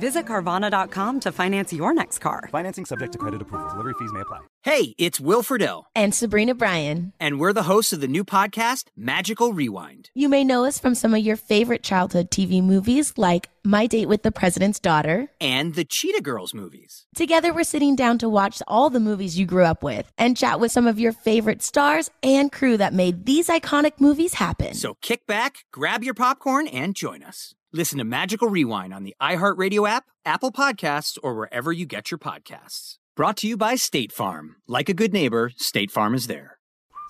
[0.00, 2.48] Visit Carvana.com to finance your next car.
[2.50, 3.68] Financing subject to credit approval.
[3.68, 4.40] Delivery fees may apply.
[4.62, 5.84] Hey, it's Will Friedle.
[5.94, 7.12] And Sabrina Bryan.
[7.20, 10.08] And we're the hosts of the new podcast, Magical Rewind.
[10.14, 14.08] You may know us from some of your favorite childhood TV movies like My Date
[14.08, 17.06] with the President's Daughter and the Cheetah Girls movies.
[17.14, 20.60] Together, we're sitting down to watch all the movies you grew up with and chat
[20.60, 24.72] with some of your favorite stars and crew that made these iconic movies happen.
[24.72, 27.54] So kick back, grab your popcorn, and join us.
[27.72, 32.18] Listen to Magical Rewind on the iHeartRadio app, Apple Podcasts, or wherever you get your
[32.18, 32.96] podcasts.
[33.14, 34.56] Brought to you by State Farm.
[34.66, 36.58] Like a good neighbor, State Farm is there.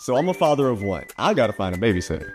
[0.00, 1.05] So I'm a father of one.
[1.16, 2.34] I gotta find a babysitter.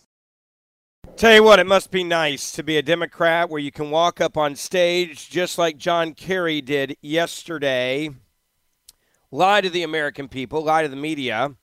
[1.21, 4.19] Tell you what, it must be nice to be a Democrat where you can walk
[4.19, 8.09] up on stage just like John Kerry did yesterday,
[9.29, 11.53] lie to the American people, lie to the media,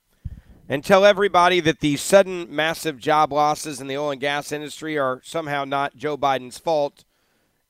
[0.69, 4.97] and tell everybody that the sudden massive job losses in the oil and gas industry
[4.97, 7.05] are somehow not Joe Biden's fault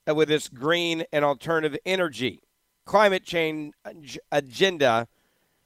[0.07, 2.43] uh, with this green and alternative energy,
[2.85, 5.09] climate change agenda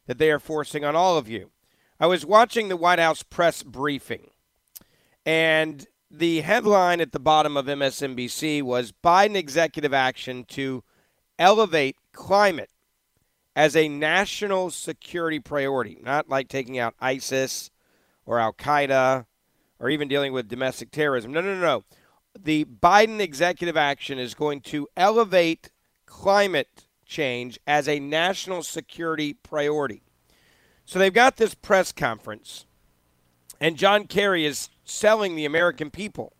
[0.06, 1.50] that they are forcing on all of you.
[1.98, 4.30] I was watching the White House press briefing,
[5.26, 10.84] and the headline at the bottom of MSNBC was Biden executive action to
[11.38, 12.70] elevate climate
[13.56, 17.70] as a national security priority, not like taking out ISIS
[18.26, 19.24] or Al Qaeda
[19.80, 21.32] or even dealing with domestic terrorism.
[21.32, 21.82] No, no, no.
[22.38, 25.70] The Biden executive action is going to elevate
[26.04, 30.02] climate change as a national security priority.
[30.84, 32.66] So they've got this press conference,
[33.60, 36.32] and John Kerry is selling the American people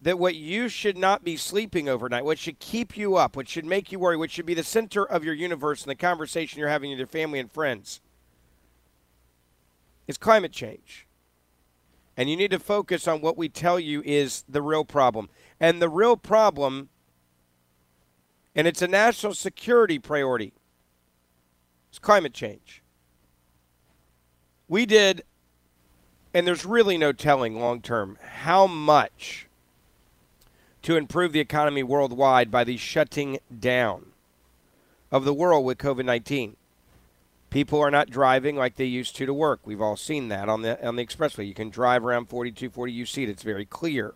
[0.00, 3.64] that what you should not be sleeping overnight, what should keep you up, what should
[3.64, 6.68] make you worry, what should be the center of your universe and the conversation you're
[6.68, 8.00] having with your family and friends
[10.06, 11.06] is climate change.
[12.16, 15.28] And you need to focus on what we tell you is the real problem.
[15.60, 16.88] And the real problem,
[18.54, 20.52] and it's a national security priority,
[21.92, 22.82] is climate change.
[24.68, 25.24] We did,
[26.36, 29.46] and there's really no telling long term how much
[30.82, 34.08] to improve the economy worldwide by the shutting down
[35.10, 36.56] of the world with COVID 19.
[37.48, 39.60] People are not driving like they used to to work.
[39.64, 41.48] We've all seen that on the on the expressway.
[41.48, 43.30] You can drive around 4240, you see it.
[43.30, 44.12] It's very clear.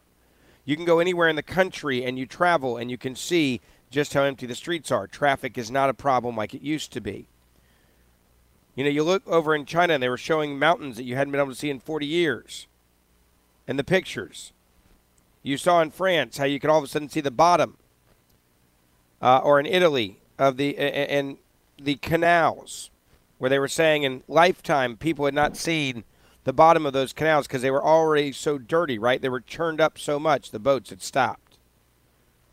[0.67, 4.13] You can go anywhere in the country and you travel and you can see just
[4.13, 5.07] how empty the streets are.
[5.07, 7.30] Traffic is not a problem like it used to be.
[8.75, 11.33] You know, you look over in China and they were showing mountains that you hadn't
[11.33, 12.67] been able to see in 40 years.
[13.67, 14.53] And the pictures.
[15.43, 17.77] You saw in France how you could all of a sudden see the bottom.
[19.23, 21.37] Uh, or in Italy of the and
[21.81, 22.91] the canals
[23.39, 26.05] where they were saying in lifetime people had not seen
[26.45, 29.21] the bottom of those canals because they were already so dirty, right?
[29.21, 31.59] They were churned up so much the boats had stopped.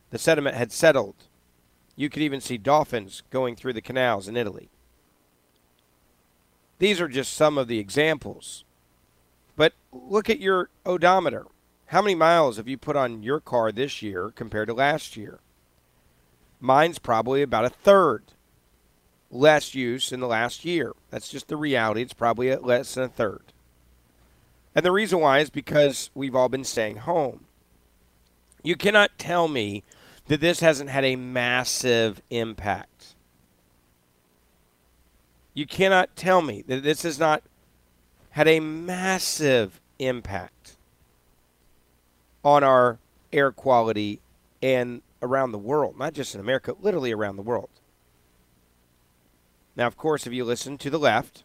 [0.10, 1.16] The sediment had settled.
[1.96, 4.70] You could even see dolphins going through the canals in Italy.
[6.80, 8.64] These are just some of the examples.
[9.56, 11.46] But look at your odometer.
[11.88, 15.40] How many miles have you put on your car this year compared to last year?
[16.60, 18.24] Mine's probably about a third
[19.30, 20.94] less use in the last year.
[21.10, 22.02] That's just the reality.
[22.02, 23.54] It's probably less than a third.
[24.76, 27.46] And the reason why is because we've all been staying home.
[28.64, 29.84] You cannot tell me
[30.28, 32.97] that this hasn't had a massive impact.
[35.58, 37.42] You cannot tell me that this has not
[38.30, 40.78] had a massive impact
[42.44, 43.00] on our
[43.34, 44.22] air quality
[44.62, 47.72] and around the world, not just in America, literally around the world.
[49.76, 51.44] Now, of course, if you listen to the left,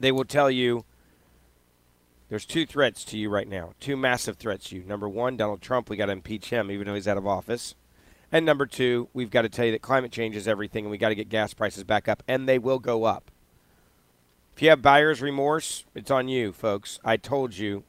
[0.00, 0.86] they will tell you
[2.30, 4.84] there's two threats to you right now, two massive threats to you.
[4.84, 7.74] Number one, Donald Trump, we got to impeach him even though he's out of office.
[8.32, 10.96] And number two, we've got to tell you that climate change is everything and we
[10.96, 13.30] got to get gas prices back up, and they will go up.
[14.54, 17.00] If If you have buyer's remorse, it's on you, folks.
[17.04, 17.82] I told you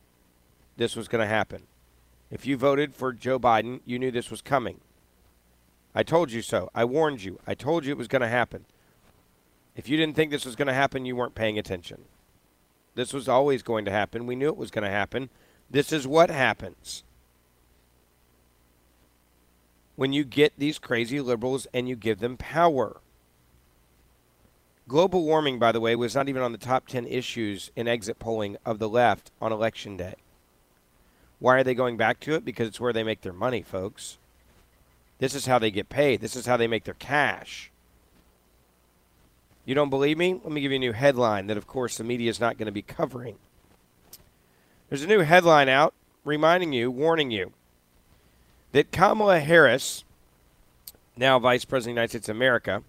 [0.75, 1.68] this was going to happen.
[2.31, 4.80] If you voted for Joe Biden, you knew this was coming.
[5.94, 6.72] I told you so.
[6.74, 7.39] I warned you.
[7.46, 8.66] I told you it was going to happen.
[9.75, 12.06] If you didn't think this was going to happen, you weren't paying attention.
[12.96, 14.25] This was always going to happen.
[14.25, 15.30] We knew it was going to happen.
[15.69, 17.04] This is what happens
[19.95, 22.98] when you get these crazy liberals and you give them power.
[24.88, 28.19] Global warming, by the way, was not even on the top 10 issues in exit
[28.19, 30.16] polling of the left on election day.
[31.40, 32.45] Why are they going back to it?
[32.45, 34.18] Because it's where they make their money, folks.
[35.19, 36.22] This is how they get paid.
[36.22, 37.72] This is how they make their cash.
[39.66, 40.34] You don't believe me?
[40.44, 42.66] Let me give you a new headline that, of course, the media is not going
[42.66, 43.38] to be covering.
[44.89, 45.94] There's a new headline out
[46.25, 47.54] reminding you, warning you,
[48.74, 50.04] that Kamala Harris,
[51.16, 52.84] now Vice President of the United States of America,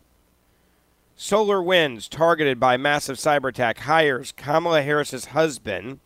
[1.17, 6.01] SolarWinds targeted by massive cyber attack hires Kamala Harris's husband,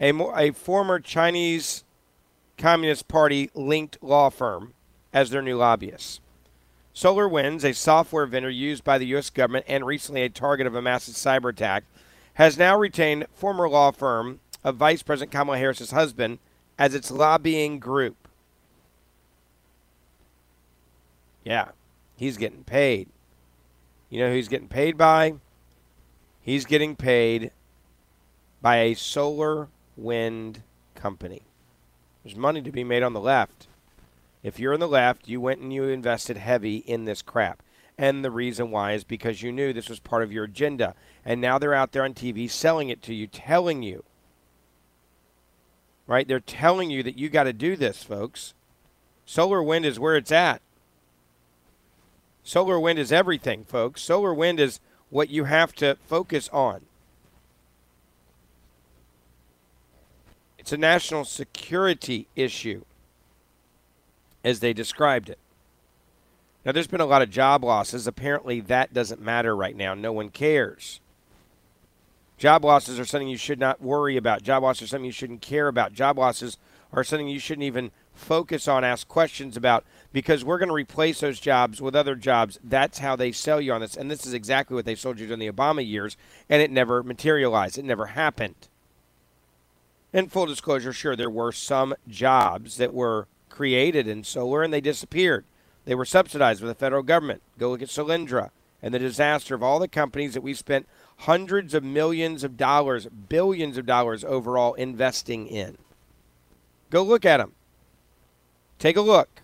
[0.00, 1.84] a, a former Chinese
[2.56, 4.72] Communist Party linked law firm,
[5.12, 6.20] as their new lobbyist.
[6.94, 9.28] SolarWinds, a software vendor used by the U.S.
[9.28, 11.84] government and recently a target of a massive cyber attack,
[12.34, 16.38] has now retained former law firm of Vice President Kamala Harris's husband
[16.78, 18.23] as its lobbying group.
[21.44, 21.68] Yeah,
[22.16, 23.08] he's getting paid.
[24.08, 25.34] You know who he's getting paid by?
[26.40, 27.50] He's getting paid
[28.62, 30.62] by a solar wind
[30.94, 31.42] company.
[32.22, 33.66] There's money to be made on the left.
[34.42, 37.62] If you're on the left, you went and you invested heavy in this crap.
[37.96, 40.94] And the reason why is because you knew this was part of your agenda.
[41.24, 44.04] And now they're out there on TV selling it to you, telling you.
[46.06, 46.28] Right?
[46.28, 48.54] They're telling you that you got to do this, folks.
[49.24, 50.60] Solar wind is where it's at.
[52.44, 54.02] Solar wind is everything, folks.
[54.02, 56.82] Solar wind is what you have to focus on.
[60.58, 62.84] It's a national security issue,
[64.42, 65.38] as they described it.
[66.64, 68.06] Now, there's been a lot of job losses.
[68.06, 69.92] Apparently, that doesn't matter right now.
[69.94, 71.00] No one cares.
[72.38, 74.42] Job losses are something you should not worry about.
[74.42, 75.92] Job losses are something you shouldn't care about.
[75.92, 76.56] Job losses
[76.92, 81.18] are something you shouldn't even focus on, ask questions about, because we're going to replace
[81.18, 82.56] those jobs with other jobs.
[82.62, 83.96] That's how they sell you on this.
[83.96, 86.16] And this is exactly what they sold you during the Obama years,
[86.48, 87.78] and it never materialized.
[87.78, 88.68] It never happened.
[90.12, 94.80] In full disclosure, sure, there were some jobs that were created in solar and they
[94.80, 95.44] disappeared.
[95.84, 97.42] They were subsidized by the federal government.
[97.58, 98.50] Go look at Solyndra
[98.80, 100.88] and the disaster of all the companies that we spent
[101.18, 105.76] hundreds of millions of dollars, billions of dollars overall investing in.
[106.90, 107.52] Go look at them.
[108.78, 109.40] Take a look.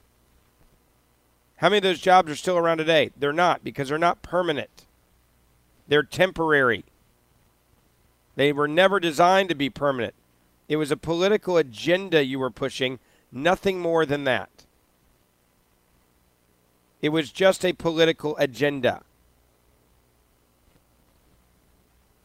[1.60, 3.10] How many of those jobs are still around today?
[3.18, 4.86] They're not because they're not permanent.
[5.88, 6.84] They're temporary.
[8.34, 10.14] They were never designed to be permanent.
[10.70, 12.98] It was a political agenda you were pushing,
[13.30, 14.48] nothing more than that.
[17.02, 19.02] It was just a political agenda.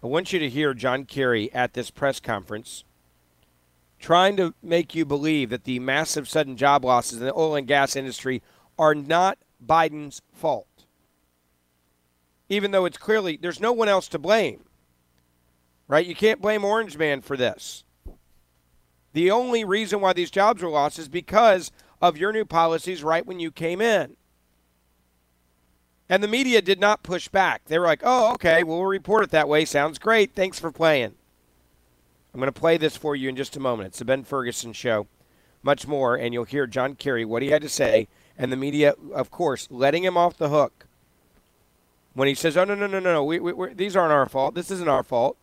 [0.02, 2.86] I want you to hear John Kerry at this press conference
[4.00, 7.68] trying to make you believe that the massive sudden job losses in the oil and
[7.68, 8.42] gas industry
[8.78, 10.86] are not Biden's fault.
[12.50, 14.66] Even though it's clearly there's no one else to blame.
[15.88, 16.06] Right?
[16.06, 17.84] You can't blame Orange Man for this.
[19.14, 23.26] The only reason why these jobs were lost is because of your new policies right
[23.26, 24.18] when you came in.
[26.10, 27.66] And the media did not push back.
[27.66, 29.66] They were like, oh, okay, we'll report it that way.
[29.66, 30.36] Sounds great.
[30.36, 31.16] Thanks for playing.
[32.34, 33.88] I'm going to play this for you in just a moment.
[33.88, 35.08] It's the Ben Ferguson Show.
[35.64, 38.96] Much more, and you'll hear John Kerry, what he had to say, and the media,
[39.14, 40.88] of course, letting him off the hook
[42.14, 44.56] when he says, oh, no, no, no, no, no, we, we, these aren't our fault.
[44.56, 45.38] This isn't our fault.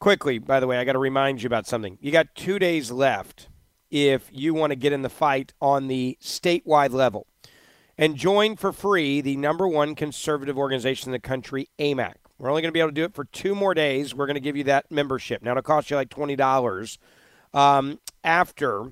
[0.00, 1.98] Quickly, by the way, I got to remind you about something.
[2.00, 3.48] You got two days left
[3.90, 7.26] if you want to get in the fight on the statewide level.
[7.96, 12.14] And join for free the number one conservative organization in the country, AMAC.
[12.38, 14.14] We're only going to be able to do it for two more days.
[14.14, 15.42] We're going to give you that membership.
[15.42, 16.98] Now, it'll cost you like $20
[17.54, 18.90] um, after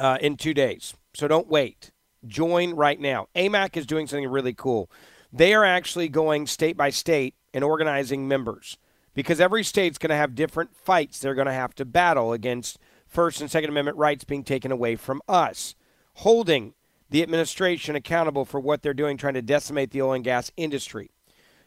[0.00, 0.94] uh, in two days.
[1.14, 1.90] So don't wait.
[2.26, 3.28] Join right now.
[3.34, 4.90] AMAC is doing something really cool.
[5.32, 8.78] They are actually going state by state and organizing members
[9.14, 12.78] because every state's going to have different fights they're going to have to battle against
[13.06, 15.74] First and Second Amendment rights being taken away from us,
[16.14, 16.74] holding
[17.10, 21.10] the administration accountable for what they're doing, trying to decimate the oil and gas industry.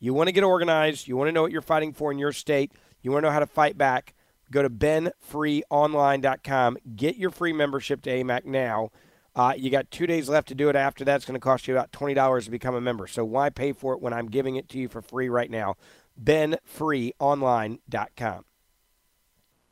[0.00, 2.33] You want to get organized, you want to know what you're fighting for in your
[2.33, 4.14] state, you want to know how to fight back.
[4.50, 6.78] Go to benfreeonline.com.
[6.97, 8.90] Get your free membership to AMAC now.
[9.37, 10.76] Uh, you got two days left to do it.
[10.76, 13.07] After that, it's going to cost you about $20 to become a member.
[13.07, 15.76] So why pay for it when I'm giving it to you for free right now?
[16.23, 18.45] benfreeonline.com.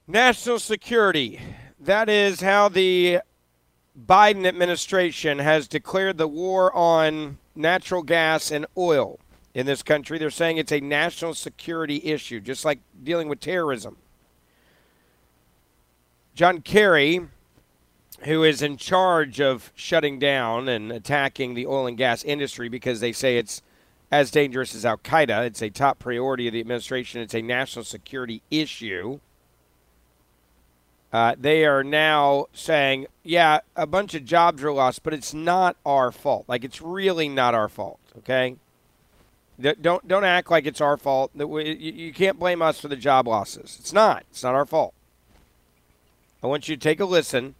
[0.07, 1.41] National security.
[1.81, 3.19] That is how the
[3.99, 9.19] Biden administration has declared the war on natural gas and oil
[9.55, 10.19] in this country.
[10.19, 13.97] They're saying it's a national security issue, just like dealing with terrorism.
[16.37, 17.29] John Kerry,
[18.25, 23.01] who is in charge of shutting down and attacking the oil and gas industry because
[23.01, 23.63] they say it's
[24.13, 27.87] as dangerous as Al Qaeda, it's a top priority of the administration, it's a national
[27.87, 29.19] security issue.
[31.11, 35.75] Uh, they are now saying, yeah, a bunch of jobs are lost, but it's not
[35.87, 36.45] our fault.
[36.49, 38.57] Like, it's really not our fault, okay?
[39.59, 41.31] Don't, don't act like it's our fault.
[41.35, 43.79] You can't blame us for the job losses.
[43.81, 44.25] It's not.
[44.31, 44.93] It's not our fault.
[46.43, 47.55] I want you to take a listen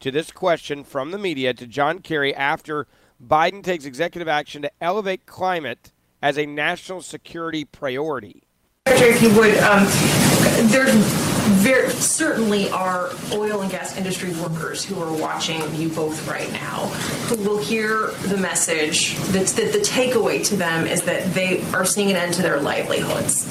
[0.00, 2.86] to this question from the media to John Kerry after
[3.24, 5.92] Biden takes executive action to elevate climate
[6.22, 8.42] as a national security priority.
[8.86, 9.86] If you would, um,
[11.62, 16.86] there certainly are oil and gas industry workers who are watching you both right now
[17.28, 22.10] who will hear the message that the takeaway to them is that they are seeing
[22.10, 23.46] an end to their livelihoods.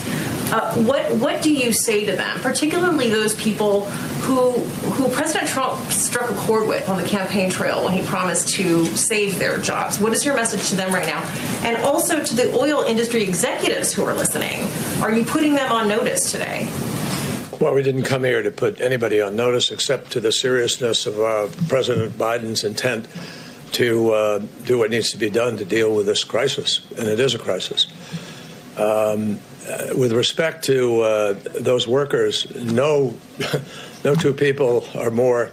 [0.54, 3.86] Uh, what what do you say to them, particularly those people
[4.22, 4.52] who
[4.92, 8.86] who President Trump struck a chord with on the campaign trail when he promised to
[8.96, 10.00] save their jobs?
[10.00, 11.24] What is your message to them right now,
[11.64, 14.70] and also to the oil industry executives who are listening?
[15.02, 16.70] Are you putting them on notice today?
[17.60, 21.20] Well, we didn't come here to put anybody on notice except to the seriousness of
[21.20, 23.08] uh, President Biden's intent
[23.72, 27.20] to uh, do what needs to be done to deal with this crisis, and it
[27.20, 27.88] is a crisis.
[28.78, 33.14] Um, uh, with respect to uh, those workers, no,
[34.04, 35.52] no two people are more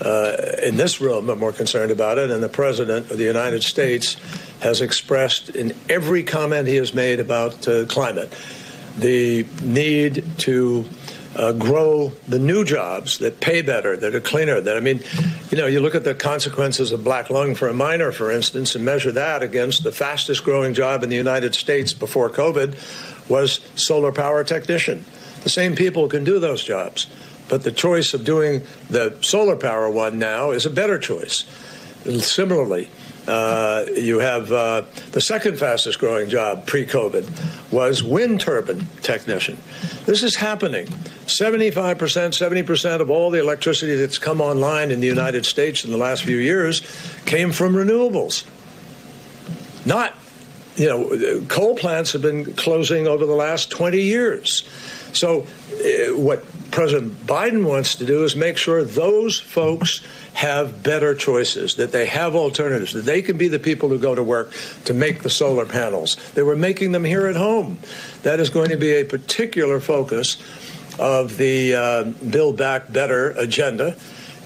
[0.00, 3.62] uh, in this room are more concerned about it, and the president of the United
[3.62, 4.16] States
[4.60, 8.32] has expressed in every comment he has made about uh, climate
[8.98, 10.88] the need to
[11.36, 14.60] uh, grow the new jobs that pay better, that are cleaner.
[14.60, 15.02] That I mean,
[15.50, 18.74] you know, you look at the consequences of black lung for a miner, for instance,
[18.74, 22.76] and measure that against the fastest growing job in the United States before COVID
[23.28, 25.04] was solar power technician.
[25.42, 27.06] The same people can do those jobs,
[27.48, 31.44] but the choice of doing the solar power one now is a better choice.
[32.04, 32.88] Similarly,
[33.26, 39.58] uh, you have uh, the second fastest growing job pre COVID was wind turbine technician.
[40.04, 40.86] This is happening.
[41.26, 45.96] 75%, 70% of all the electricity that's come online in the United States in the
[45.96, 46.82] last few years
[47.24, 48.44] came from renewables.
[49.84, 50.16] Not,
[50.76, 54.68] you know, coal plants have been closing over the last 20 years.
[55.12, 60.02] So, uh, what President Biden wants to do is make sure those folks
[60.34, 64.14] have better choices, that they have alternatives, that they can be the people who go
[64.14, 64.52] to work
[64.84, 66.16] to make the solar panels.
[66.34, 67.78] They were making them here at home.
[68.22, 70.36] That is going to be a particular focus
[70.98, 73.96] of the uh, Build Back Better agenda.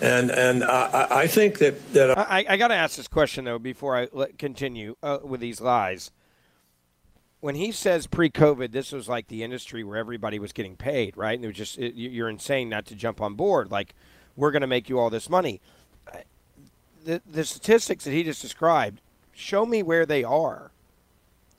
[0.00, 3.58] And and I, I think that that I, I got to ask this question though
[3.58, 4.06] before I
[4.38, 6.10] continue uh, with these lies.
[7.40, 11.34] When he says pre-COVID, this was like the industry where everybody was getting paid, right?
[11.34, 13.70] And it was just it, you're insane not to jump on board.
[13.70, 13.94] Like
[14.36, 15.60] we're going to make you all this money
[17.04, 19.00] the, the statistics that he just described
[19.32, 20.70] show me where they are.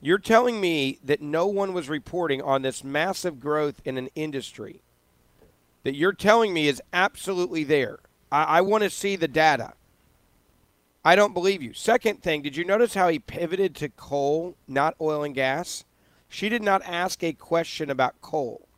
[0.00, 4.82] You're telling me that no one was reporting on this massive growth in an industry
[5.84, 8.00] that you're telling me is absolutely there.
[8.30, 9.74] I, I want to see the data.
[11.04, 11.72] I don't believe you.
[11.72, 15.84] Second thing, did you notice how he pivoted to coal, not oil and gas?
[16.28, 18.68] She did not ask a question about coal.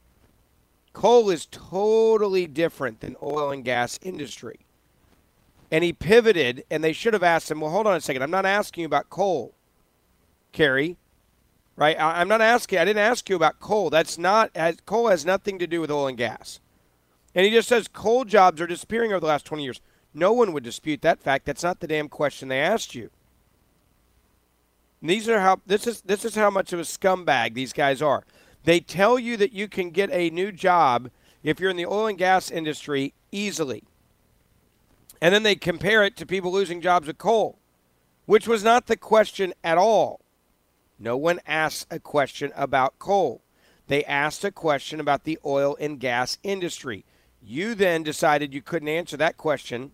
[0.93, 4.65] Coal is totally different than oil and gas industry
[5.75, 8.23] and he pivoted, and they should have asked him, well, hold on a second.
[8.23, 9.55] I'm not asking you about coal,
[10.53, 10.99] Kerry.
[11.75, 11.99] Right?
[11.99, 12.79] I, am not asking.
[12.79, 13.91] I didn't ask you about coal.
[13.91, 14.53] That's not.
[14.55, 16.61] Has, coal has nothing to do with oil and gas.
[17.35, 19.81] And he just says coal jobs are disappearing over the last 20 years.
[20.15, 21.45] No one would dispute that fact.
[21.45, 23.11] That's not the damn question they asked you.
[25.03, 28.25] These are how this is this is how much of a scumbag these guys are.
[28.63, 31.11] They tell you that you can get a new job
[31.43, 33.85] if you're in the oil and gas industry easily.
[35.21, 37.59] And then they compare it to people losing jobs at coal,
[38.25, 40.21] which was not the question at all.
[40.99, 43.43] No one asked a question about coal.
[43.89, 47.05] They asked a question about the oil and gas industry.
[47.43, 49.93] You then decided you couldn't answer that question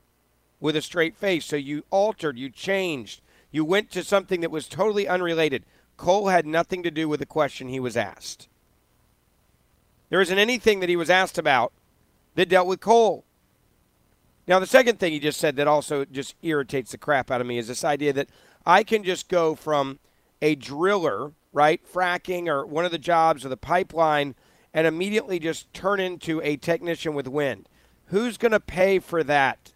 [0.60, 1.44] with a straight face.
[1.46, 5.64] So you altered, you changed, you went to something that was totally unrelated.
[5.96, 8.48] Coal had nothing to do with the question he was asked.
[10.10, 11.72] There isn't anything that he was asked about
[12.34, 13.24] that dealt with coal.
[14.46, 17.46] Now, the second thing he just said that also just irritates the crap out of
[17.46, 18.28] me is this idea that
[18.66, 20.00] I can just go from
[20.42, 24.34] a driller, right, fracking or one of the jobs or the pipeline,
[24.74, 27.68] and immediately just turn into a technician with wind.
[28.06, 29.72] Who's going to pay for that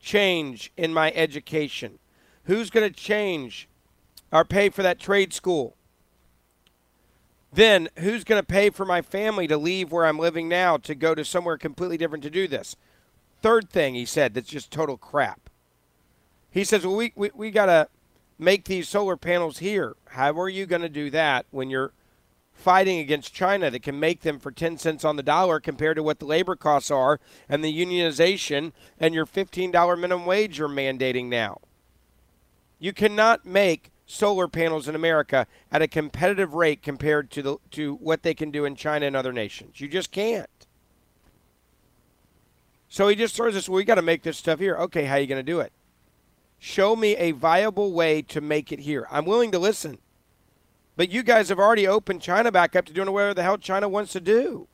[0.00, 1.98] change in my education?
[2.44, 3.68] Who's going to change
[4.32, 5.76] or pay for that trade school?
[7.52, 10.94] Then who's going to pay for my family to leave where I'm living now to
[10.94, 12.76] go to somewhere completely different to do this?
[13.42, 15.50] Third thing he said that's just total crap.
[16.50, 17.88] He says, well, we, we, we got to
[18.38, 19.96] make these solar panels here.
[20.10, 21.92] How are you going to do that when you're
[22.60, 26.02] fighting against China that can make them for 10 cents on the dollar compared to
[26.02, 31.26] what the labor costs are and the unionization and your $15 minimum wage you're mandating
[31.26, 31.60] now?
[32.78, 37.94] You cannot make solar panels in America at a competitive rate compared to the to
[37.96, 39.80] what they can do in China and other nations.
[39.80, 40.48] You just can't.
[42.88, 44.76] So he just throws us, well, we got to make this stuff here.
[44.76, 45.72] Okay, how are you going to do it?
[46.58, 49.06] Show me a viable way to make it here.
[49.10, 49.98] I'm willing to listen.
[51.00, 53.88] But you guys have already opened China back up to doing whatever the hell China
[53.88, 54.68] wants to do.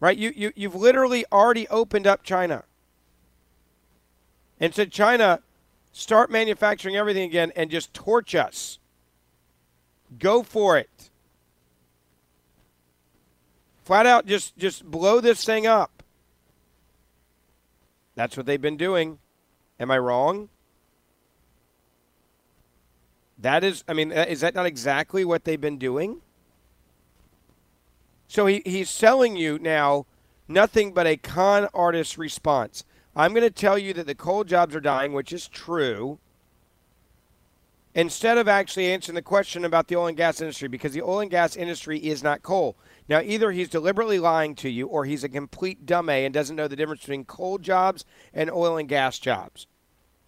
[0.00, 0.18] Right?
[0.18, 2.64] You, you, you've literally already opened up China.
[4.60, 5.40] And said, China,
[5.92, 8.78] start manufacturing everything again and just torch us.
[10.18, 11.08] Go for it.
[13.82, 16.02] Flat out, just, just blow this thing up.
[18.14, 19.20] That's what they've been doing.
[19.80, 20.50] Am I wrong?
[23.44, 26.22] That is, I mean, is that not exactly what they've been doing?
[28.26, 30.06] So he, he's selling you now
[30.48, 32.84] nothing but a con artist response.
[33.14, 36.18] I'm going to tell you that the coal jobs are dying, which is true,
[37.94, 41.20] instead of actually answering the question about the oil and gas industry, because the oil
[41.20, 42.78] and gas industry is not coal.
[43.10, 46.66] Now, either he's deliberately lying to you or he's a complete dumb and doesn't know
[46.66, 49.66] the difference between coal jobs and oil and gas jobs.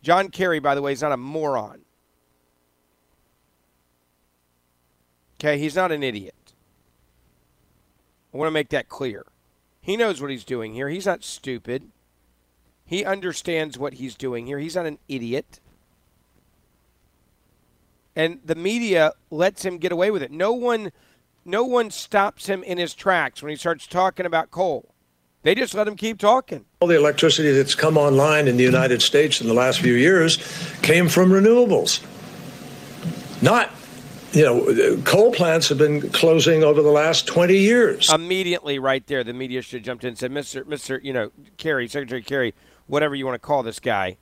[0.03, 1.86] John Kerry, by the way, is not a moron.
[5.39, 6.35] Okay, he's not an idiot.
[8.33, 9.25] I want to make that clear.
[9.81, 10.89] He knows what he's doing here.
[10.89, 11.91] He's not stupid.
[12.85, 14.59] He understands what he's doing here.
[14.59, 15.61] He's not an idiot.
[18.15, 20.31] And the media lets him get away with it.
[20.31, 20.91] No one
[21.45, 24.93] no one stops him in his tracks when he starts talking about coal.
[25.43, 26.65] They just let him keep talking.
[26.81, 30.39] All the electricity that's come online in the United States in the last few years
[30.83, 32.03] came from renewables.
[33.41, 33.71] Not,
[34.37, 38.13] you know, coal plants have been closing over the last 20 years.
[38.13, 40.63] Immediately, right there, the media should have jumped in and said, Mr.
[40.65, 41.03] Mr.
[41.03, 42.55] You know, Kerry, Secretary Kerry,
[42.87, 44.19] whatever you want to call this guy.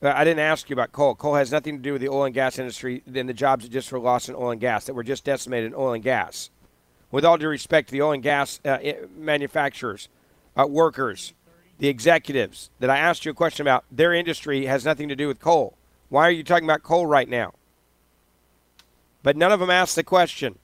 [0.00, 1.14] Uh, I didn't ask you about coal.
[1.14, 3.72] Coal has nothing to do with the oil and gas industry and the jobs that
[3.72, 6.50] just were lost in oil and gas, that were just decimated in oil and gas
[7.10, 8.78] with all due respect to the oil and gas uh,
[9.16, 10.08] manufacturers,
[10.56, 11.34] uh, workers,
[11.78, 15.28] the executives that I asked you a question about, their industry has nothing to do
[15.28, 15.76] with coal.
[16.08, 17.54] Why are you talking about coal right now?
[19.26, 20.60] But none of them asked the question.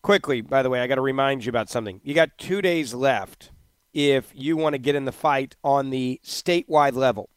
[0.00, 2.00] Quickly, by the way, I got to remind you about something.
[2.02, 3.50] You got two days left
[3.92, 7.28] if you want to get in the fight on the statewide level.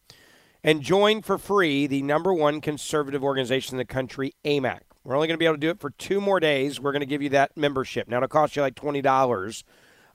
[0.64, 4.80] And join for free the number one conservative organization in the country, AMAC.
[5.04, 6.80] We're only going to be able to do it for two more days.
[6.80, 8.08] We're going to give you that membership.
[8.08, 9.64] Now, it'll cost you like $20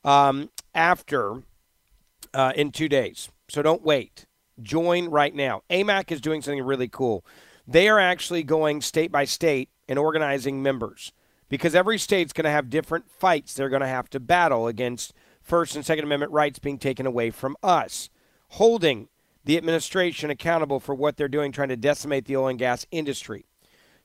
[0.05, 1.43] um, after
[2.33, 3.29] uh, in two days.
[3.51, 4.25] So don't wait.
[4.63, 5.65] Join right now.
[5.69, 7.27] AMAC is doing something really cool.
[7.71, 11.13] They are actually going state by state and organizing members
[11.51, 15.13] because every state's going to have different fights they're going to have to battle against
[15.43, 18.09] First and Second Amendment rights being taken away from us,
[18.49, 19.09] holding
[19.45, 23.45] the administration accountable for what they're doing, trying to decimate the oil and gas industry.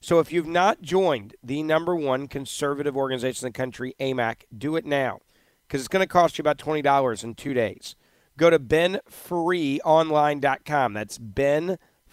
[0.01, 4.75] So if you've not joined the number one conservative organization in the country, AMAC, do
[4.75, 5.21] it now
[5.65, 7.95] because it's going to cost you about $20 in two days.
[8.35, 10.93] Go to benfreeonline.com.
[10.93, 11.17] That's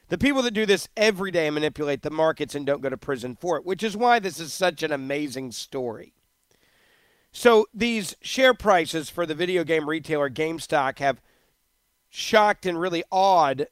[0.09, 3.35] The people that do this every day manipulate the markets and don't go to prison
[3.35, 6.13] for it, which is why this is such an amazing story.
[7.31, 11.19] So these share prices for the video game retailer GameStop have
[12.09, 13.67] shocked and really awed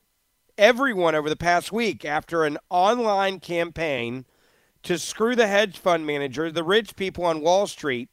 [0.62, 4.24] everyone over the past week after an online campaign
[4.84, 8.10] to screw the hedge fund manager, the rich people on Wall Street,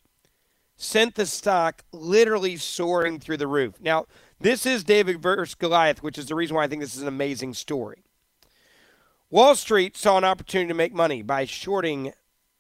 [0.74, 3.74] sent the stock literally soaring through the roof.
[3.80, 4.06] Now,
[4.40, 7.08] this is David versus Goliath, which is the reason why I think this is an
[7.08, 8.02] amazing story.
[9.28, 12.12] Wall Street saw an opportunity to make money by shorting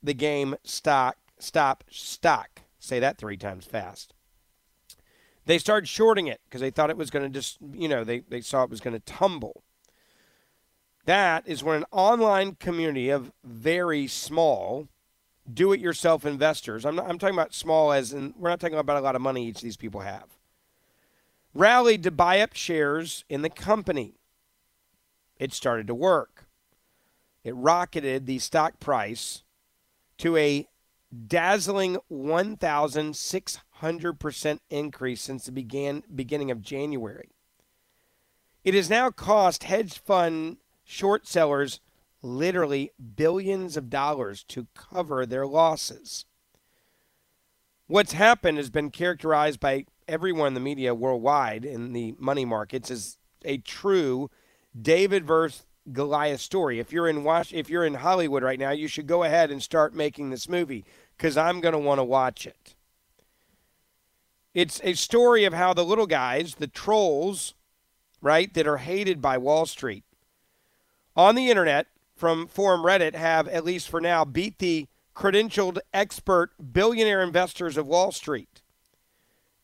[0.02, 2.60] the game stock, stop, stock.
[2.78, 4.12] Say that three times fast.
[5.46, 8.18] They started shorting it because they thought it was going to just, you know, they,
[8.18, 9.62] they saw it was going to tumble.
[11.08, 14.88] That is when an online community of very small
[15.50, 18.76] do it yourself investors, I'm, not, I'm talking about small as in, we're not talking
[18.76, 20.26] about a lot of money each of these people have,
[21.54, 24.16] rallied to buy up shares in the company.
[25.38, 26.44] It started to work.
[27.42, 29.44] It rocketed the stock price
[30.18, 30.68] to a
[31.26, 37.30] dazzling 1,600% increase since the began, beginning of January.
[38.62, 40.58] It has now cost hedge fund
[40.88, 41.80] short sellers
[42.22, 46.24] literally billions of dollars to cover their losses.
[47.86, 52.90] What's happened has been characterized by everyone in the media worldwide in the money markets
[52.90, 54.30] as a true
[54.80, 56.80] David versus Goliath story.
[56.80, 59.62] If you're in Wash, if you're in Hollywood right now, you should go ahead and
[59.62, 60.86] start making this movie
[61.18, 62.74] because I'm going to want to watch it.
[64.54, 67.54] It's a story of how the little guys, the trolls,
[68.22, 70.04] right, that are hated by Wall Street,
[71.18, 76.52] on the internet from forum Reddit have, at least for now, beat the credentialed expert
[76.72, 78.62] billionaire investors of Wall Street.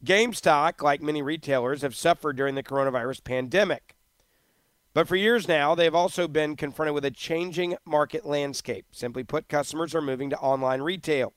[0.05, 3.95] GameStop, like many retailers, have suffered during the coronavirus pandemic.
[4.93, 8.87] But for years now, they've also been confronted with a changing market landscape.
[8.91, 11.33] Simply put, customers are moving to online retail.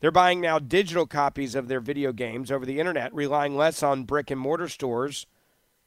[0.00, 4.04] They're buying now digital copies of their video games over the internet, relying less on
[4.04, 5.26] brick and mortar stores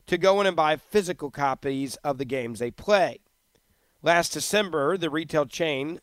[0.08, 3.20] to go in and buy physical copies of the games they play.
[4.04, 6.02] Last December, the retail chain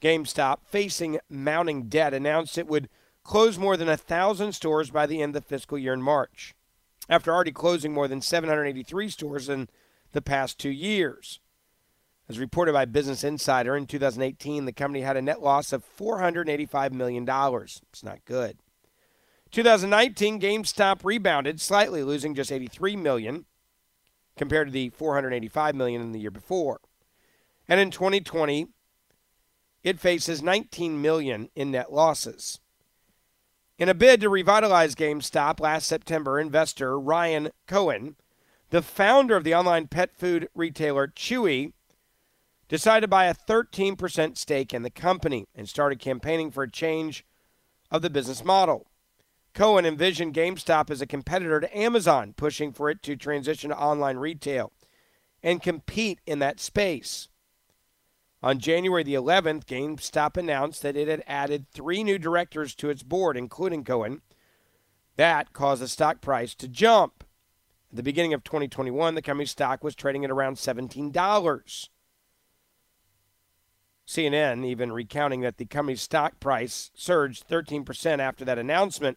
[0.00, 2.88] GameStop, facing mounting debt, announced it would
[3.22, 6.54] close more than a thousand stores by the end of the fiscal year in March,
[7.08, 9.68] after already closing more than 783 stores in
[10.12, 11.40] the past two years.
[12.28, 16.92] As reported by Business Insider, in 2018, the company had a net loss of $485
[16.92, 17.28] million.
[17.28, 18.58] It's not good.
[19.50, 23.44] 2019, GameStop rebounded slightly, losing just 83 million
[24.36, 26.80] compared to the 485 million in the year before.
[27.68, 28.68] And in 2020,
[29.82, 32.60] it faces 19 million in net losses.
[33.78, 38.16] In a bid to revitalize GameStop last September, investor Ryan Cohen,
[38.70, 41.72] the founder of the online pet food retailer Chewy,
[42.68, 47.24] decided to buy a 13% stake in the company and started campaigning for a change
[47.90, 48.86] of the business model.
[49.54, 54.16] Cohen envisioned GameStop as a competitor to Amazon, pushing for it to transition to online
[54.16, 54.72] retail
[55.42, 57.28] and compete in that space.
[58.44, 63.02] On January the 11th, GameStop announced that it had added three new directors to its
[63.02, 64.20] board, including Cohen.
[65.16, 67.24] That caused the stock price to jump.
[67.90, 71.88] At the beginning of 2021, the company's stock was trading at around $17.
[74.06, 79.16] CNN even recounting that the company's stock price surged 13% after that announcement.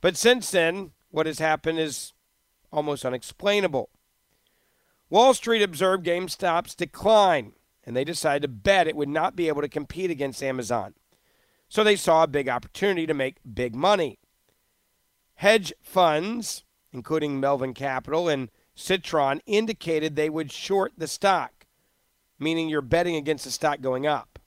[0.00, 2.12] But since then, what has happened is
[2.72, 3.88] almost unexplainable.
[5.10, 7.52] Wall Street observed GameStop's decline
[7.84, 10.94] and they decided to bet it would not be able to compete against Amazon.
[11.68, 14.18] So they saw a big opportunity to make big money.
[15.36, 21.66] Hedge funds, including Melvin Capital and Citron, indicated they would short the stock,
[22.38, 24.38] meaning you're betting against the stock going up.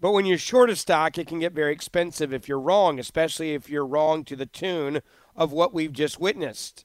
[0.00, 3.54] But when you're short a stock, it can get very expensive if you're wrong, especially
[3.54, 5.00] if you're wrong to the tune
[5.36, 6.84] of what we've just witnessed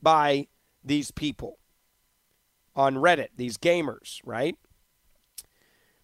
[0.00, 0.46] by
[0.84, 1.58] these people
[2.76, 4.56] on Reddit, these gamers, right?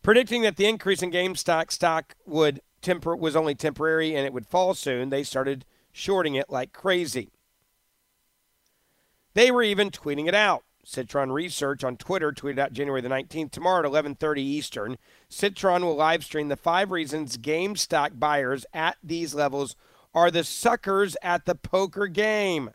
[0.08, 4.46] Predicting that the increase in GameStop stock would temper was only temporary and it would
[4.46, 7.30] fall soon, they started shorting it like crazy.
[9.34, 10.64] They were even tweeting it out.
[10.82, 13.50] Citron Research on Twitter tweeted out January the 19th.
[13.50, 14.96] Tomorrow at 11:30 Eastern,
[15.28, 19.76] Citron will live stream the five reasons GameStop buyers at these levels
[20.14, 22.70] are the suckers at the poker game.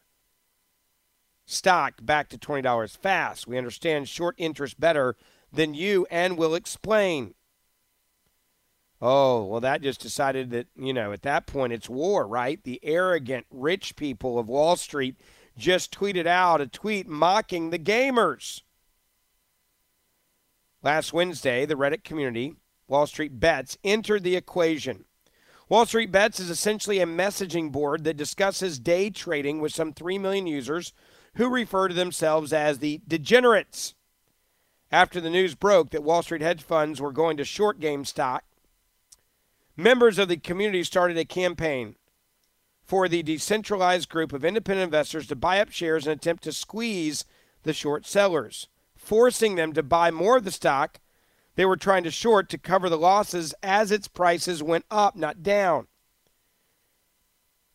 [1.48, 3.48] Stock back to $20 fast.
[3.48, 5.16] We understand short interest better
[5.54, 7.36] than you and will explain.
[9.02, 12.64] Oh, well, that just decided that, you know, at that point it's war, right?
[12.64, 15.18] The arrogant rich people of Wall Street
[15.58, 18.62] just tweeted out a tweet mocking the gamers.
[20.82, 22.56] Last Wednesday, the Reddit community,
[22.88, 25.06] Wall Street Bets, entered the equation.
[25.70, 30.18] Wall Street Bets is essentially a messaging board that discusses day trading with some 3
[30.18, 30.94] million users
[31.36, 33.96] who refer to themselves as the degenerates.
[34.94, 38.42] After the news broke that Wall Street hedge funds were going to short GameStop,
[39.76, 41.96] members of the community started a campaign
[42.84, 47.26] for the decentralized group of independent investors to buy up shares and attempt to squeeze
[47.64, 51.00] the short sellers, forcing them to buy more of the stock
[51.56, 55.42] they were trying to short to cover the losses as its prices went up, not
[55.42, 55.88] down.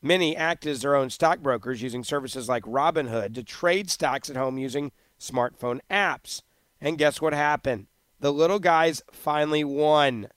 [0.01, 4.57] Many act as their own stockbrokers using services like Robinhood to trade stocks at home
[4.57, 6.43] using smartphone apps.
[6.81, 7.87] And guess what happened?
[8.21, 10.29] The little guys finally won.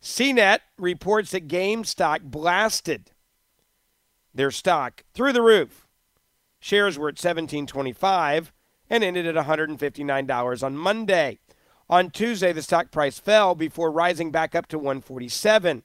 [0.00, 3.10] CNET reports that GameStop blasted
[4.32, 5.86] their stock through the roof.
[6.60, 8.50] Shares were at 17.25
[8.90, 11.38] and ended at $159 on Monday.
[11.90, 15.82] On Tuesday, the stock price fell before rising back up to 147.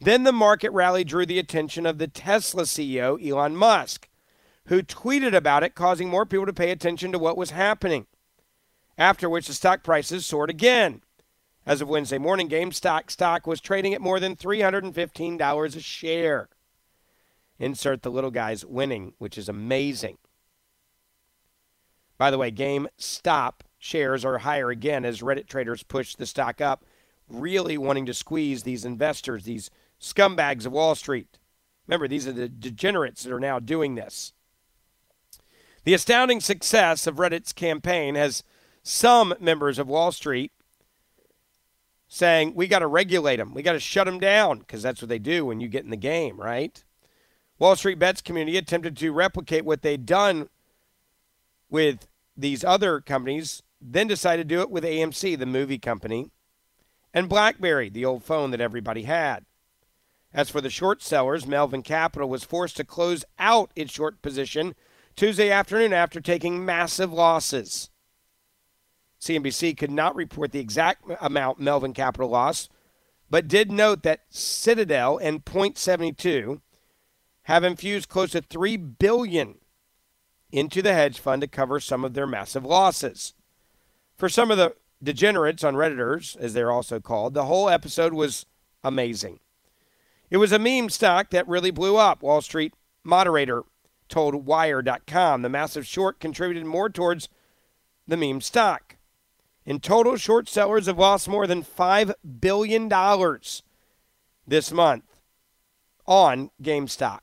[0.00, 4.08] Then the market rally drew the attention of the Tesla CEO, Elon Musk,
[4.66, 8.06] who tweeted about it, causing more people to pay attention to what was happening.
[8.98, 11.02] After which the stock prices soared again.
[11.66, 16.48] As of Wednesday morning, GameStop stock was trading at more than $315 a share.
[17.58, 20.18] Insert the little guys winning, which is amazing.
[22.18, 26.84] By the way, GameStop shares are higher again as Reddit traders push the stock up,
[27.28, 31.38] really wanting to squeeze these investors, these scumbags of Wall Street.
[31.86, 34.32] Remember, these are the degenerates that are now doing this.
[35.84, 38.42] The astounding success of Reddit's campaign has
[38.86, 40.52] some members of Wall Street
[42.06, 43.52] saying, we got to regulate them.
[43.52, 45.90] We got to shut them down because that's what they do when you get in
[45.90, 46.84] the game, right?
[47.58, 50.48] Wall Street Bets community attempted to replicate what they'd done
[51.68, 56.30] with these other companies, then decided to do it with AMC, the movie company,
[57.12, 59.44] and BlackBerry, the old phone that everybody had.
[60.32, 64.76] As for the short sellers, Melvin Capital was forced to close out its short position
[65.16, 67.90] Tuesday afternoon after taking massive losses.
[69.20, 72.70] CNBC could not report the exact amount Melvin Capital lost,
[73.30, 76.60] but did note that Citadel and Point 72
[77.42, 79.56] have infused close to 3 billion
[80.52, 83.34] into the hedge fund to cover some of their massive losses.
[84.16, 88.46] For some of the degenerates on Redditors, as they're also called, the whole episode was
[88.82, 89.40] amazing.
[90.30, 92.74] It was a meme stock that really blew up, Wall Street
[93.06, 93.64] moderator
[94.08, 95.42] told Wire.com.
[95.42, 97.28] The massive short contributed more towards
[98.06, 98.95] the meme stock.
[99.66, 102.88] In total, short sellers have lost more than $5 billion
[104.46, 105.20] this month
[106.06, 107.18] on GameStop.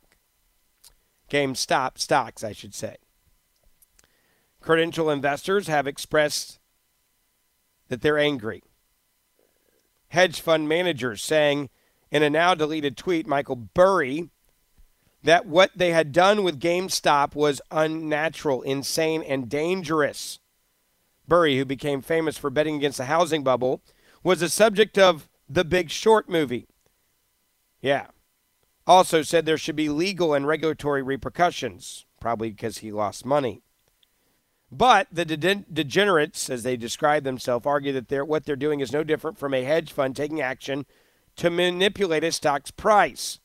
[1.30, 2.98] GameStop stocks, I should say.
[4.60, 6.60] Credential investors have expressed
[7.88, 8.62] that they're angry.
[10.10, 11.70] Hedge fund managers saying
[12.12, 14.30] in a now deleted tweet, Michael Burry,
[15.24, 20.40] that what they had done with GameStop was unnatural, insane, and dangerous.
[21.28, 23.82] Burry, who became famous for betting against the housing bubble,
[24.24, 26.68] was the subject of the Big Short movie.
[27.82, 28.08] Yeah,
[28.86, 33.62] also said there should be legal and regulatory repercussions, probably because he lost money.
[34.72, 38.92] But the de- degenerates, as they describe themselves, argue that they're, what they're doing is
[38.92, 40.86] no different from a hedge fund taking action
[41.36, 43.40] to manipulate a stock's price.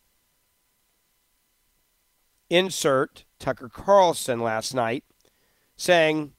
[2.49, 5.05] Insert Tucker Carlson last night
[5.77, 6.33] saying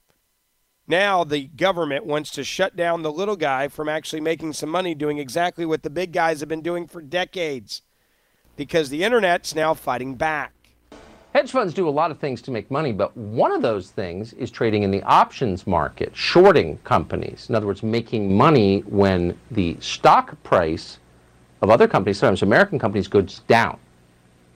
[0.90, 4.92] Now the government wants to shut down the little guy from actually making some money
[4.92, 7.82] doing exactly what the big guys have been doing for decades
[8.56, 10.52] because the internet's now fighting back.
[11.32, 14.32] Hedge funds do a lot of things to make money, but one of those things
[14.32, 17.46] is trading in the options market, shorting companies.
[17.48, 20.98] In other words, making money when the stock price
[21.62, 23.78] of other companies, sometimes American companies, goes down.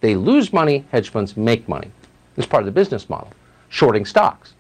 [0.01, 1.93] They lose money, hedge funds make money.
[2.37, 3.31] It's part of the business model,
[3.69, 4.55] shorting stocks.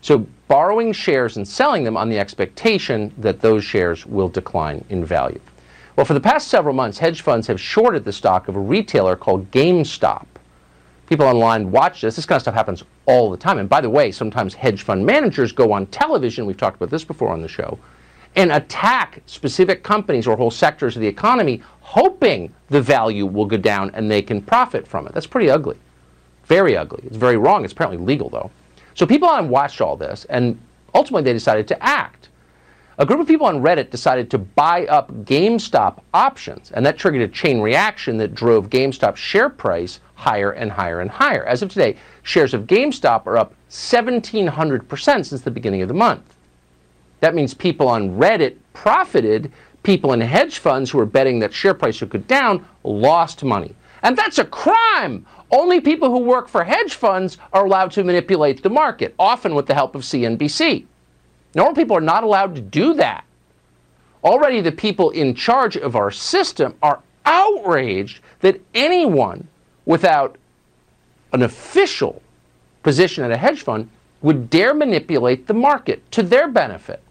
[0.00, 5.04] So borrowing shares and selling them on the expectation that those shares will decline in
[5.04, 5.40] value.
[5.96, 9.16] Well, for the past several months, hedge funds have shorted the stock of a retailer
[9.16, 10.26] called GameStop.
[11.06, 12.16] People online watch this.
[12.16, 13.58] This kind of stuff happens all the time.
[13.58, 17.04] And by the way, sometimes hedge fund managers go on television, we've talked about this
[17.04, 17.78] before on the show,
[18.36, 23.56] and attack specific companies or whole sectors of the economy, hoping the value will go
[23.56, 25.12] down and they can profit from it.
[25.12, 25.76] That's pretty ugly.
[26.46, 27.04] Very ugly.
[27.06, 27.64] It's very wrong.
[27.64, 28.50] It's apparently legal, though.
[28.94, 30.58] So people online watched all this, and
[30.94, 32.28] ultimately they decided to act.
[32.96, 37.22] A group of people on Reddit decided to buy up GameStop options, and that triggered
[37.22, 41.44] a chain reaction that drove GameStop's share price higher and higher and higher.
[41.44, 46.22] As of today, shares of GameStop are up 1,700% since the beginning of the month.
[47.18, 49.50] That means people on Reddit profited,
[49.82, 53.74] people in hedge funds who were betting that share price would go down lost money.
[54.04, 55.26] And that's a crime!
[55.50, 59.66] Only people who work for hedge funds are allowed to manipulate the market, often with
[59.66, 60.84] the help of CNBC.
[61.54, 63.24] Normal people are not allowed to do that.
[64.22, 69.46] Already, the people in charge of our system are outraged that anyone
[69.86, 70.36] without
[71.32, 72.22] an official
[72.82, 73.88] position at a hedge fund
[74.22, 77.02] would dare manipulate the market to their benefit.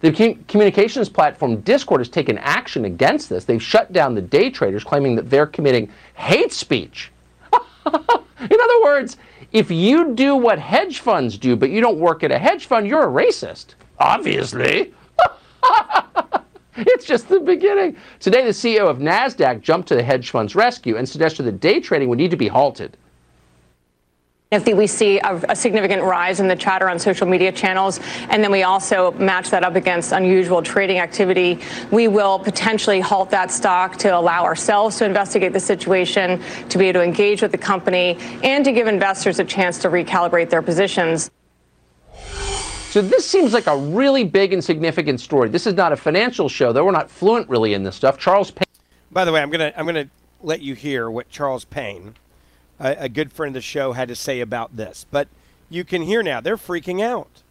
[0.00, 3.44] The communications platform Discord has taken action against this.
[3.44, 7.12] They've shut down the day traders, claiming that they're committing hate speech.
[7.52, 9.18] In other words,
[9.52, 12.86] if you do what hedge funds do, but you don't work at a hedge fund,
[12.86, 13.74] you're a racist.
[13.98, 14.94] Obviously.
[16.76, 17.96] it's just the beginning.
[18.20, 21.78] Today, the CEO of NASDAQ jumped to the hedge fund's rescue and suggested that day
[21.78, 22.96] trading would need to be halted.
[24.52, 28.42] If we see a, a, significant rise in the chatter on social media channels, and
[28.42, 31.60] then we also match that up against unusual trading activity,
[31.92, 36.86] we will potentially halt that stock to allow ourselves to investigate the situation, to be
[36.86, 40.62] able to engage with the company, and to give investors a chance to recalibrate their
[40.62, 41.30] positions.
[42.90, 45.48] So this seems like a really big and significant story.
[45.48, 46.84] This is not a financial show, though.
[46.84, 48.18] We're not fluent really in this stuff.
[48.18, 48.64] Charles Payne.
[49.12, 50.10] By the way, I'm gonna I'm gonna
[50.42, 52.16] let you hear what Charles Payne
[52.80, 55.06] a, a good friend of the show had to say about this.
[55.10, 55.28] But
[55.68, 57.42] you can hear now they're freaking out.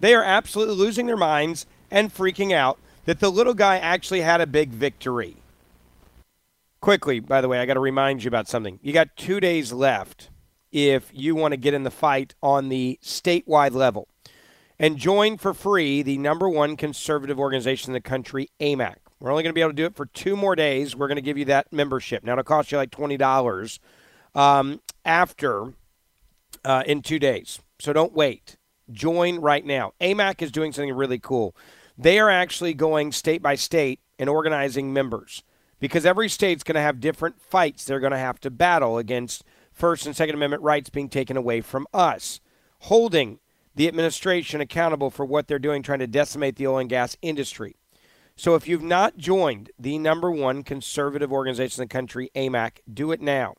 [0.00, 4.40] They are absolutely losing their minds and freaking out that the little guy actually had
[4.40, 5.36] a big victory.
[6.80, 8.78] Quickly, by the way, I got to remind you about something.
[8.82, 10.28] You got two days left
[10.70, 14.06] if you want to get in the fight on the statewide level
[14.78, 18.96] and join for free the number one conservative organization in the country, AMAC.
[19.18, 20.94] We're only going to be able to do it for two more days.
[20.94, 22.22] We're going to give you that membership.
[22.22, 23.78] Now, it'll cost you like $20
[24.34, 25.74] um, after
[26.64, 27.60] uh, in two days.
[27.78, 28.56] So don't wait.
[28.90, 29.92] Join right now.
[30.00, 31.54] AMAC is doing something really cool.
[31.96, 35.42] They are actually going state by state and organizing members
[35.80, 39.44] because every state's going to have different fights they're going to have to battle against
[39.72, 42.40] First and Second Amendment rights being taken away from us,
[42.80, 43.38] holding
[43.76, 47.76] the administration accountable for what they're doing, trying to decimate the oil and gas industry.
[48.34, 53.12] So if you've not joined the number one conservative organization in the country, AMAC, do
[53.12, 53.54] it now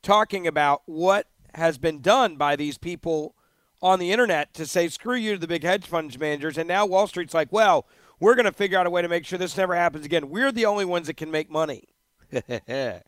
[0.00, 3.34] talking about what has been done by these people
[3.82, 6.86] on the internet to say screw you to the big hedge funds managers, and now
[6.86, 7.84] Wall Street's like, well,
[8.20, 10.30] we're going to figure out a way to make sure this never happens again.
[10.30, 11.88] We're the only ones that can make money.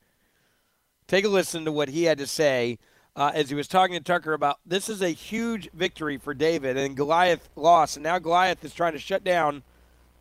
[1.06, 2.78] Take a listen to what he had to say
[3.16, 6.76] uh, as he was talking to Tucker about this is a huge victory for David,
[6.76, 9.62] and Goliath lost, and now Goliath is trying to shut down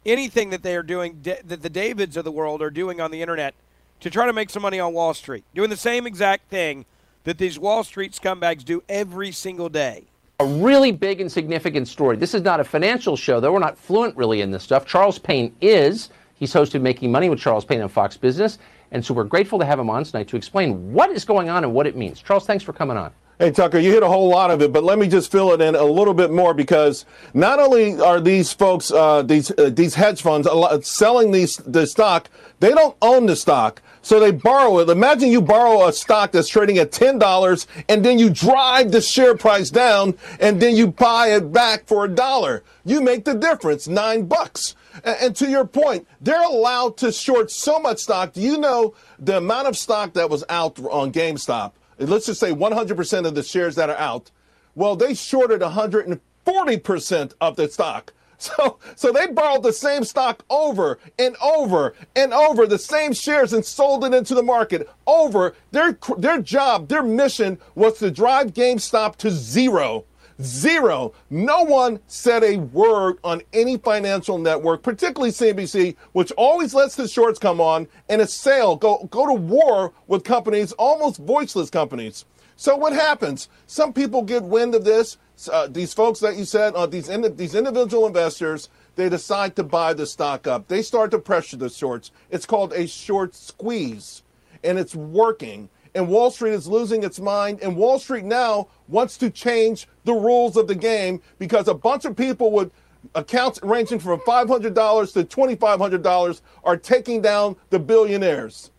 [0.06, 3.22] anything that they are doing, that the Davids of the world are doing on the
[3.22, 3.56] internet
[4.02, 6.86] to try to make some money on Wall Street, doing the same exact thing
[7.24, 10.04] that these Wall Street scumbags do every single day.
[10.40, 12.18] A really big and significant story.
[12.18, 13.54] This is not a financial show, though.
[13.54, 14.86] We're not fluent really in this stuff.
[14.86, 16.10] Charles Payne is.
[16.36, 18.60] He's hosted Making Money with Charles Payne on Fox Business.
[18.94, 21.64] And so we're grateful to have him on tonight to explain what is going on
[21.64, 22.22] and what it means.
[22.22, 23.12] Charles, thanks for coming on.
[23.40, 25.60] Hey, Tucker, you hit a whole lot of it, but let me just fill it
[25.60, 29.96] in a little bit more because not only are these folks, uh, these uh, these
[29.96, 30.48] hedge funds
[30.88, 32.30] selling these the stock,
[32.60, 33.82] they don't own the stock.
[34.04, 34.90] So they borrow it.
[34.90, 39.36] Imagine you borrow a stock that's trading at $10 and then you drive the share
[39.36, 42.64] price down and then you buy it back for a dollar.
[42.84, 44.76] You make the difference, nine bucks.
[45.04, 48.34] And to your point, they're allowed to short so much stock.
[48.34, 51.74] Do you know the amount of stock that was out on GameStop?
[51.98, 54.32] Let's just say 100% of the shares that are out.
[54.76, 58.14] Well, they shorted 140% of the stock.
[58.44, 63.54] So, so they borrowed the same stock over and over and over, the same shares,
[63.54, 65.56] and sold it into the market over.
[65.72, 70.04] Their their job, their mission was to drive GameStop to zero.
[70.42, 71.14] Zero.
[71.30, 77.08] No one said a word on any financial network, particularly CNBC, which always lets the
[77.08, 82.26] shorts come on and a sale go go to war with companies, almost voiceless companies.
[82.56, 83.50] So what happens?
[83.68, 85.18] Some people get wind of this
[85.52, 89.64] uh, these folks that you said, uh, these in, these individual investors, they decide to
[89.64, 90.68] buy the stock up.
[90.68, 92.12] They start to pressure the shorts.
[92.30, 94.24] It's called a short squeeze,
[94.64, 95.70] and it's working.
[95.96, 97.60] And Wall Street is losing its mind.
[97.62, 102.06] And Wall Street now wants to change the rules of the game because a bunch
[102.06, 102.72] of people with
[103.16, 108.72] accounts ranging from $500 to $2,500 are taking down the billionaires.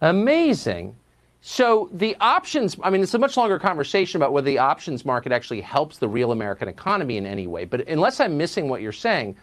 [0.00, 0.96] Amazing.
[1.40, 5.30] So the options, I mean, it's a much longer conversation about whether the options market
[5.30, 7.66] actually helps the real American economy in any way.
[7.66, 9.36] But unless I'm missing what you're saying,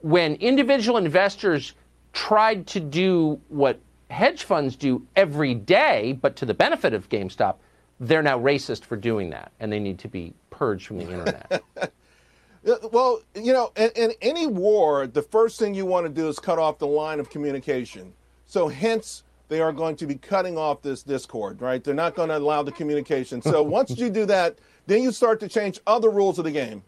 [0.00, 1.74] when individual investors
[2.12, 3.78] tried to do what
[4.10, 7.56] hedge funds do every day, but to the benefit of GameStop,
[7.98, 11.62] they're now racist for doing that, and they need to be purged from the internet.
[11.76, 16.28] Uh, well, you know, in, in any war, the first thing you want to do
[16.28, 18.12] is cut off the line of communication.
[18.46, 21.82] So, hence, they are going to be cutting off this discord, right?
[21.82, 23.40] They're not going to allow the communication.
[23.40, 26.82] So once you do that, then you start to change other rules of the game.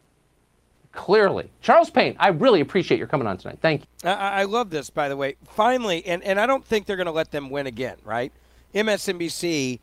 [0.93, 1.51] Clearly.
[1.61, 3.59] Charles Payne, I really appreciate your coming on tonight.
[3.61, 4.09] Thank you.
[4.11, 5.37] I, I love this, by the way.
[5.45, 8.33] Finally, and, and I don't think they're going to let them win again, right?
[8.75, 9.81] MSNBC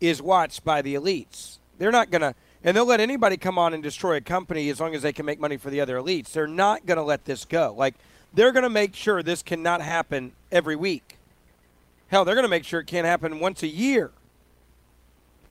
[0.00, 1.58] is watched by the elites.
[1.78, 2.34] They're not going to,
[2.64, 5.26] and they'll let anybody come on and destroy a company as long as they can
[5.26, 6.32] make money for the other elites.
[6.32, 7.74] They're not going to let this go.
[7.76, 7.94] Like,
[8.34, 11.16] they're going to make sure this cannot happen every week.
[12.08, 14.10] Hell, they're going to make sure it can't happen once a year.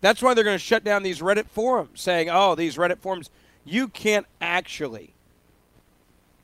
[0.01, 3.29] That's why they're going to shut down these Reddit forums, saying, oh, these Reddit forums,
[3.65, 5.13] you can't actually.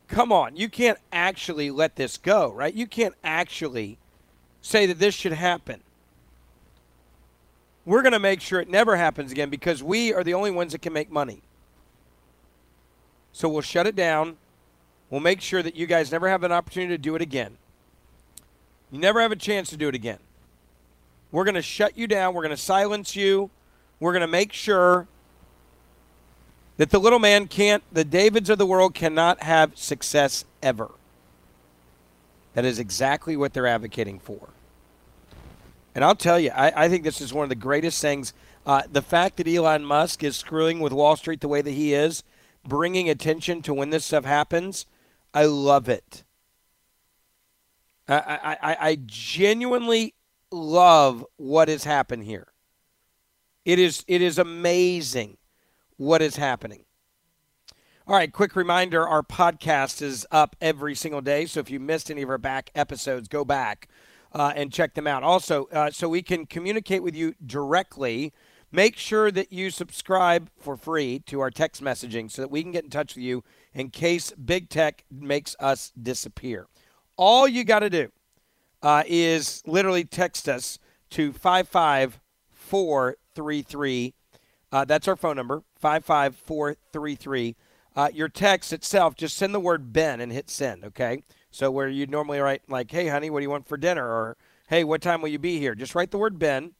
[0.08, 2.74] Come on, you can't actually let this go, right?
[2.74, 3.98] You can't actually
[4.62, 5.82] say that this should happen.
[7.86, 10.74] We're going to make sure it never happens again because we are the only ones
[10.74, 11.42] that can make money.
[13.32, 14.38] So we'll shut it down.
[15.10, 17.58] We'll make sure that you guys never have an opportunity to do it again.
[18.92, 20.20] You never have a chance to do it again.
[21.32, 22.34] We're going to shut you down.
[22.34, 23.50] We're going to silence you.
[24.00, 25.08] We're going to make sure
[26.82, 30.90] that the little man can't, the Davids of the world cannot have success ever.
[32.56, 34.50] That is exactly what they're advocating for.
[35.94, 38.34] And I'll tell you, I, I think this is one of the greatest things.
[38.66, 41.94] Uh, the fact that Elon Musk is screwing with Wall Street the way that he
[41.94, 42.24] is,
[42.68, 44.88] bringing attention to when this stuff happens,
[45.36, 46.24] I love it.
[48.08, 50.16] I, I, I genuinely
[50.50, 52.48] love what has happened here.
[53.66, 55.38] It is it is amazing
[56.02, 56.84] what is happening.
[58.08, 61.46] All right, quick reminder our podcast is up every single day.
[61.46, 63.88] So if you missed any of our back episodes, go back
[64.32, 65.22] uh, and check them out.
[65.22, 68.34] Also, uh, so we can communicate with you directly,
[68.72, 72.72] make sure that you subscribe for free to our text messaging so that we can
[72.72, 76.66] get in touch with you in case big tech makes us disappear.
[77.16, 78.12] All you got to do
[78.82, 80.80] uh, is literally text us
[81.12, 84.14] to 55433.
[84.72, 87.56] Uh, that's our phone number, 55433.
[87.94, 91.24] Uh, your text itself, just send the word Ben and hit send, okay?
[91.50, 94.08] So where you'd normally write, like, hey, honey, what do you want for dinner?
[94.08, 94.38] Or,
[94.70, 95.76] hey, what time will you be here?
[95.76, 96.72] Just write the word Ben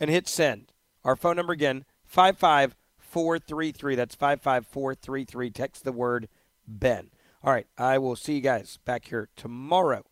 [0.00, 0.72] and hit send.
[1.04, 2.86] Our phone number again, 55433.
[3.16, 3.94] 55433.
[3.94, 5.50] That's 55433.
[5.50, 6.28] Text the word
[6.66, 7.10] Ben.
[7.42, 7.66] All right.
[7.78, 10.04] I will see you guys back here tomorrow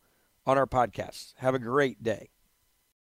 [0.46, 1.34] on our podcast.
[1.38, 2.33] Have a great day.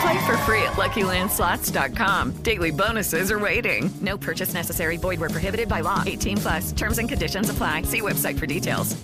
[0.00, 2.42] Play for free at LuckyLandSlots.com.
[2.42, 3.90] Daily bonuses are waiting.
[4.00, 4.96] No purchase necessary.
[4.96, 6.02] Void where prohibited by law.
[6.06, 6.72] 18 plus.
[6.72, 7.82] Terms and conditions apply.
[7.82, 8.96] See website for details.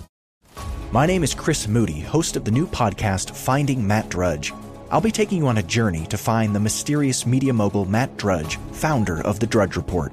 [0.92, 4.53] My name is Chris Moody, host of the new podcast Finding Matt Drudge.
[4.90, 8.57] I'll be taking you on a journey to find the mysterious media mogul Matt Drudge,
[8.72, 10.12] founder of the Drudge Report.